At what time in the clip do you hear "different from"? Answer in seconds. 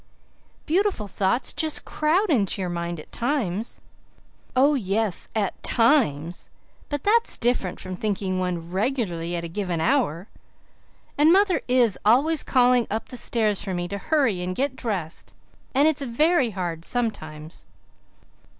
7.37-7.95